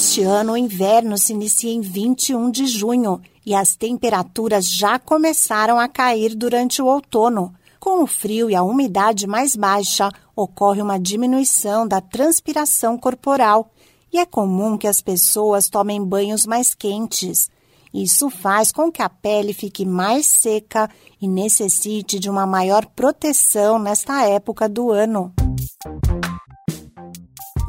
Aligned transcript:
Este 0.00 0.22
ano, 0.22 0.52
o 0.52 0.56
inverno 0.56 1.18
se 1.18 1.32
inicia 1.32 1.72
em 1.72 1.80
21 1.80 2.52
de 2.52 2.68
junho 2.68 3.20
e 3.44 3.52
as 3.52 3.74
temperaturas 3.74 4.70
já 4.70 4.96
começaram 4.96 5.80
a 5.80 5.88
cair 5.88 6.36
durante 6.36 6.80
o 6.80 6.86
outono. 6.86 7.52
Com 7.80 8.04
o 8.04 8.06
frio 8.06 8.48
e 8.48 8.54
a 8.54 8.62
umidade 8.62 9.26
mais 9.26 9.56
baixa, 9.56 10.08
ocorre 10.36 10.80
uma 10.80 11.00
diminuição 11.00 11.84
da 11.84 12.00
transpiração 12.00 12.96
corporal 12.96 13.72
e 14.12 14.20
é 14.20 14.24
comum 14.24 14.78
que 14.78 14.86
as 14.86 15.02
pessoas 15.02 15.68
tomem 15.68 16.00
banhos 16.00 16.46
mais 16.46 16.76
quentes. 16.76 17.50
Isso 17.92 18.30
faz 18.30 18.70
com 18.70 18.92
que 18.92 19.02
a 19.02 19.08
pele 19.08 19.52
fique 19.52 19.84
mais 19.84 20.26
seca 20.26 20.88
e 21.20 21.26
necessite 21.26 22.20
de 22.20 22.30
uma 22.30 22.46
maior 22.46 22.86
proteção 22.86 23.80
nesta 23.80 24.24
época 24.24 24.68
do 24.68 24.92
ano. 24.92 25.34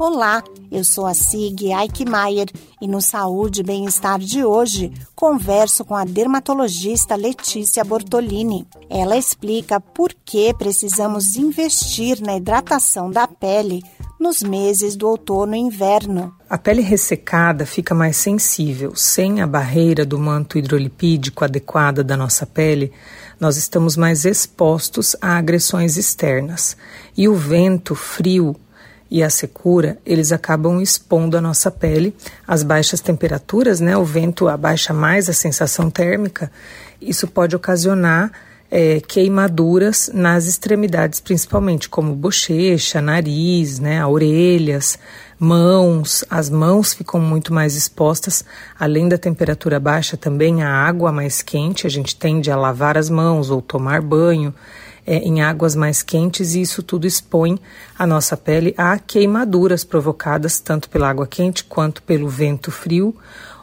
Olá, 0.00 0.42
eu 0.72 0.82
sou 0.82 1.04
a 1.04 1.12
Sig 1.12 1.74
Eichmeier 1.74 2.48
e 2.80 2.88
no 2.88 3.02
Saúde 3.02 3.60
e 3.60 3.62
Bem-Estar 3.62 4.18
de 4.18 4.42
hoje 4.42 4.90
converso 5.14 5.84
com 5.84 5.94
a 5.94 6.06
dermatologista 6.06 7.14
Letícia 7.16 7.84
Bortolini. 7.84 8.66
Ela 8.88 9.18
explica 9.18 9.78
por 9.78 10.14
que 10.24 10.54
precisamos 10.54 11.36
investir 11.36 12.18
na 12.22 12.34
hidratação 12.34 13.10
da 13.10 13.28
pele 13.28 13.82
nos 14.18 14.42
meses 14.42 14.96
do 14.96 15.06
outono 15.06 15.54
e 15.54 15.58
inverno. 15.58 16.34
A 16.48 16.56
pele 16.56 16.80
ressecada 16.80 17.66
fica 17.66 17.94
mais 17.94 18.16
sensível. 18.16 18.96
Sem 18.96 19.42
a 19.42 19.46
barreira 19.46 20.06
do 20.06 20.18
manto 20.18 20.56
hidrolipídico 20.56 21.44
adequada 21.44 22.02
da 22.02 22.16
nossa 22.16 22.46
pele, 22.46 22.90
nós 23.38 23.58
estamos 23.58 23.98
mais 23.98 24.24
expostos 24.24 25.14
a 25.20 25.36
agressões 25.36 25.98
externas. 25.98 26.74
E 27.14 27.28
o 27.28 27.34
vento 27.34 27.94
frio 27.94 28.56
e 29.10 29.22
a 29.22 29.28
secura, 29.30 29.98
eles 30.06 30.30
acabam 30.30 30.80
expondo 30.80 31.36
a 31.36 31.40
nossa 31.40 31.70
pele 31.70 32.14
às 32.46 32.62
baixas 32.62 33.00
temperaturas, 33.00 33.80
né? 33.80 33.96
O 33.96 34.04
vento 34.04 34.46
abaixa 34.46 34.92
mais 34.92 35.28
a 35.28 35.32
sensação 35.32 35.90
térmica. 35.90 36.50
Isso 37.00 37.26
pode 37.26 37.56
ocasionar 37.56 38.30
é, 38.70 39.00
queimaduras 39.00 40.10
nas 40.14 40.46
extremidades, 40.46 41.18
principalmente, 41.18 41.88
como 41.88 42.14
bochecha, 42.14 43.02
nariz, 43.02 43.80
né, 43.80 44.06
orelhas, 44.06 44.96
mãos. 45.38 46.24
As 46.30 46.48
mãos 46.48 46.94
ficam 46.94 47.20
muito 47.20 47.52
mais 47.52 47.74
expostas, 47.74 48.44
além 48.78 49.08
da 49.08 49.18
temperatura 49.18 49.80
baixa, 49.80 50.16
também 50.16 50.62
a 50.62 50.70
água 50.70 51.10
mais 51.10 51.42
quente. 51.42 51.86
A 51.86 51.90
gente 51.90 52.14
tende 52.14 52.50
a 52.50 52.56
lavar 52.56 52.96
as 52.96 53.10
mãos 53.10 53.50
ou 53.50 53.60
tomar 53.60 54.00
banho 54.00 54.54
é, 55.06 55.16
em 55.18 55.42
águas 55.42 55.74
mais 55.74 56.02
quentes 56.02 56.54
e 56.54 56.62
isso 56.62 56.82
tudo 56.82 57.06
expõe 57.06 57.58
a 57.98 58.06
nossa 58.06 58.36
pele 58.36 58.74
a 58.76 58.98
queimaduras 58.98 59.84
provocadas 59.84 60.60
tanto 60.60 60.88
pela 60.88 61.08
água 61.08 61.26
quente 61.26 61.64
quanto 61.64 62.02
pelo 62.02 62.28
vento 62.28 62.70
frio 62.70 63.16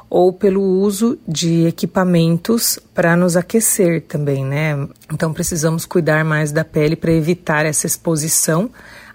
ou 0.09 0.31
pelo 0.31 0.61
uso 0.61 1.17
de 1.27 1.67
equipamentos 1.67 2.79
para 2.93 3.15
nos 3.15 3.35
aquecer 3.35 4.01
também, 4.03 4.45
né? 4.45 4.87
Então 5.11 5.33
precisamos 5.33 5.85
cuidar 5.85 6.23
mais 6.23 6.51
da 6.51 6.63
pele 6.63 6.95
para 6.95 7.11
evitar 7.11 7.65
essa 7.65 7.85
exposição 7.85 8.69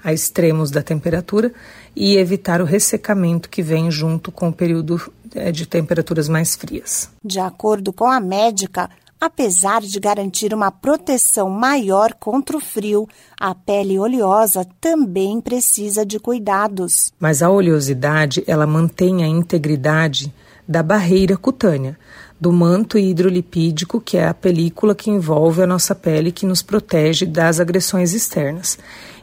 a 0.05 0.13
extremos 0.13 0.71
da 0.71 0.83
temperatura 0.83 1.53
e 1.95 2.17
evitar 2.17 2.61
o 2.61 2.65
ressecamento 2.65 3.49
que 3.49 3.63
vem 3.63 3.91
junto 3.91 4.33
com 4.33 4.49
o 4.49 4.53
período 4.53 5.01
é, 5.35 5.53
de 5.53 5.67
temperaturas 5.67 6.29
mais 6.29 6.57
frias. 6.57 7.09
De 7.25 7.39
acordo 7.39 7.93
com 7.93 8.07
a 8.07 8.19
médica, 8.19 8.91
Apesar 9.25 9.83
de 9.83 10.01
garantir 10.01 10.53
uma 10.53 10.73
proteção 10.73 11.49
maior 11.49 12.13
contra 12.13 12.57
o 12.57 12.61
frio, 12.61 13.07
a 13.39 13.55
pele 13.55 13.97
oleosa 13.97 14.67
também 14.81 15.41
precisa 15.41 16.05
de 16.05 16.19
cuidados. 16.19 17.13
Mas 17.21 17.41
a 17.41 17.49
oleosidade, 17.49 18.43
ela 18.49 18.67
mantém 18.67 19.23
a 19.23 19.29
integridade 19.29 20.35
da 20.67 20.83
barreira 20.83 21.37
cutânea, 21.37 21.97
do 22.41 22.53
manto 22.53 22.99
hidrolipídico, 22.99 24.01
que 24.01 24.17
é 24.17 24.27
a 24.27 24.35
película 24.35 24.93
que 24.93 25.09
envolve 25.09 25.63
a 25.63 25.69
nossa 25.69 25.95
pele 25.95 26.33
que 26.33 26.45
nos 26.45 26.61
protege 26.61 27.25
das 27.25 27.61
agressões 27.61 28.15
externas. 28.15 28.77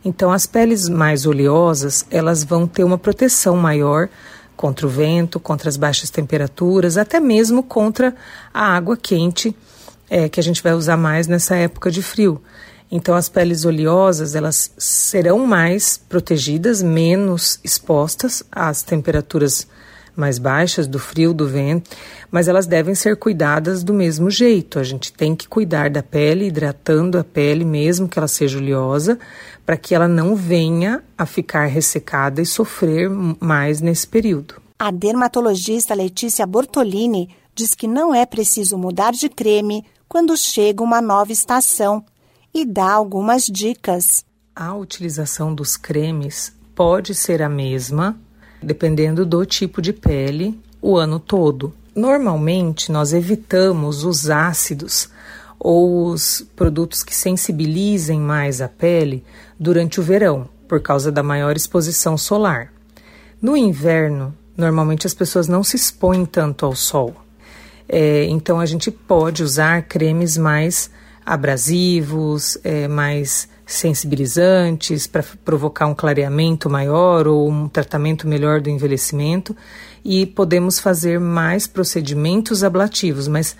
Então, 0.05 0.31
as 0.31 0.45
peles 0.45 0.87
mais 0.87 1.25
oleosas, 1.25 2.05
elas 2.09 2.45
vão 2.45 2.65
ter 2.65 2.85
uma 2.85 2.97
proteção 2.97 3.57
maior 3.57 4.07
contra 4.55 4.87
o 4.87 4.89
vento, 4.89 5.41
contra 5.41 5.67
as 5.67 5.75
baixas 5.75 6.09
temperaturas, 6.09 6.95
até 6.95 7.19
mesmo 7.19 7.61
contra 7.61 8.15
a 8.53 8.77
água 8.77 8.95
quente 8.95 9.53
é, 10.09 10.27
que 10.27 10.39
a 10.39 10.43
gente 10.43 10.63
vai 10.63 10.73
usar 10.73 10.97
mais 10.97 11.27
nessa 11.27 11.55
época 11.55 11.91
de 11.91 12.01
frio. 12.01 12.41
Então 12.91 13.15
as 13.15 13.29
peles 13.29 13.65
oleosas 13.65 14.35
elas 14.35 14.71
serão 14.77 15.45
mais 15.45 15.97
protegidas, 15.97 16.81
menos 16.81 17.59
expostas 17.63 18.43
às 18.51 18.81
temperaturas 18.81 19.67
mais 20.15 20.37
baixas 20.37 20.85
do 20.85 20.99
frio, 20.99 21.33
do 21.33 21.47
vento, 21.47 21.89
mas 22.29 22.47
elas 22.47 22.65
devem 22.65 22.93
ser 22.93 23.15
cuidadas 23.15 23.83
do 23.83 23.93
mesmo 23.93 24.29
jeito. 24.29 24.77
A 24.77 24.83
gente 24.83 25.13
tem 25.13 25.35
que 25.35 25.47
cuidar 25.47 25.89
da 25.89 26.03
pele, 26.03 26.47
hidratando 26.47 27.17
a 27.17 27.23
pele 27.23 27.63
mesmo 27.63 28.07
que 28.07 28.19
ela 28.19 28.27
seja 28.27 28.57
oleosa, 28.57 29.17
para 29.65 29.77
que 29.77 29.95
ela 29.95 30.07
não 30.07 30.35
venha 30.35 31.01
a 31.17 31.25
ficar 31.25 31.65
ressecada 31.67 32.41
e 32.41 32.45
sofrer 32.45 33.09
mais 33.39 33.79
nesse 33.79 34.07
período. 34.07 34.55
A 34.77 34.91
dermatologista 34.91 35.93
Letícia 35.93 36.45
Bortolini 36.45 37.29
diz 37.55 37.73
que 37.73 37.87
não 37.87 38.13
é 38.13 38.25
preciso 38.25 38.77
mudar 38.77 39.11
de 39.11 39.29
creme 39.29 39.85
quando 40.09 40.35
chega 40.35 40.83
uma 40.83 40.99
nova 40.99 41.31
estação 41.31 42.03
e 42.51 42.65
dá 42.65 42.91
algumas 42.91 43.45
dicas. 43.45 44.25
A 44.55 44.75
utilização 44.75 45.53
dos 45.53 45.77
cremes 45.77 46.51
pode 46.73 47.13
ser 47.13 47.43
a 47.43 47.47
mesma, 47.47 48.17
dependendo 48.61 49.23
do 49.23 49.45
tipo 49.45 49.81
de 49.81 49.93
pele, 49.93 50.59
o 50.81 50.97
ano 50.97 51.19
todo. 51.19 51.71
Normalmente, 51.95 52.91
nós 52.91 53.13
evitamos 53.13 54.03
os 54.03 54.29
ácidos 54.29 55.09
ou 55.59 56.07
os 56.07 56.43
produtos 56.55 57.03
que 57.03 57.15
sensibilizem 57.15 58.19
mais 58.19 58.61
a 58.61 58.67
pele 58.67 59.23
durante 59.59 59.99
o 59.99 60.03
verão, 60.03 60.49
por 60.67 60.81
causa 60.81 61.11
da 61.11 61.21
maior 61.21 61.55
exposição 61.55 62.17
solar. 62.17 62.73
No 63.41 63.55
inverno, 63.55 64.35
normalmente 64.57 65.05
as 65.05 65.13
pessoas 65.13 65.47
não 65.47 65.63
se 65.63 65.75
expõem 65.75 66.25
tanto 66.25 66.65
ao 66.65 66.75
sol. 66.75 67.13
É, 67.89 68.25
então 68.25 68.59
a 68.59 68.65
gente 68.67 68.91
pode 68.91 69.41
usar 69.41 69.81
cremes 69.81 70.37
mais 70.37 70.91
abrasivos, 71.25 72.57
é, 72.63 72.87
mais 72.87 73.49
sensibilizantes 73.65 75.05
para 75.05 75.23
provocar 75.43 75.87
um 75.87 75.93
clareamento 75.93 76.69
maior 76.69 77.27
ou 77.27 77.49
um 77.49 77.67
tratamento 77.67 78.27
melhor 78.27 78.61
do 78.61 78.69
envelhecimento. 78.69 79.55
E 80.05 80.25
podemos 80.25 80.79
fazer 80.79 81.19
mais 81.19 81.67
procedimentos 81.67 82.63
ablativos, 82.63 83.27
mas 83.27 83.55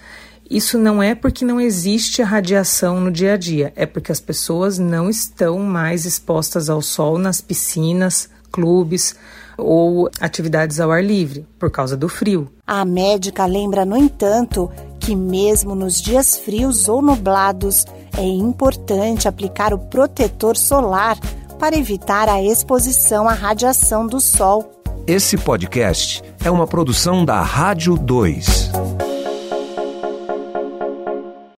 isso 0.50 0.80
não 0.80 1.02
é 1.02 1.14
porque 1.14 1.46
não 1.46 1.62
existe 1.62 2.24
a 2.24 2.26
radiação 2.26 3.00
no 3.00 3.12
dia 3.12 3.34
a 3.34 3.38
dia, 3.38 3.72
é 3.76 3.86
porque 3.86 4.12
as 4.12 4.20
pessoas 4.20 4.80
não 4.80 5.10
estão 5.10 5.60
mais 5.60 6.06
expostas 6.06 6.72
ao 6.72 6.82
sol 6.82 7.20
nas 7.20 7.40
piscinas, 7.40 8.30
clubes 8.52 9.16
ou 9.58 10.10
atividades 10.20 10.80
ao 10.80 10.92
ar 10.92 11.04
livre, 11.04 11.46
por 11.58 11.70
causa 11.70 11.98
do 11.98 12.08
frio. 12.08 12.50
A 12.66 12.86
médica 12.86 13.46
lembra, 13.46 13.86
no 13.86 13.98
entanto, 13.98 14.70
que 15.00 15.16
mesmo 15.16 15.76
nos 15.76 16.02
dias 16.02 16.38
frios 16.38 16.88
ou 16.88 17.02
nublados, 17.02 17.86
é 18.18 18.24
importante 18.24 19.28
aplicar 19.28 19.74
o 19.74 19.80
protetor 19.80 20.56
solar 20.56 21.18
para 21.58 21.78
evitar 21.78 22.30
a 22.30 22.42
exposição 22.42 23.28
à 23.28 23.34
radiação 23.34 24.08
do 24.08 24.20
sol. 24.20 24.72
Esse 25.06 25.38
podcast 25.38 26.24
é 26.44 26.52
uma 26.52 26.68
produção 26.68 27.26
da 27.26 27.42
Rádio 27.42 27.98
2. 27.98 28.72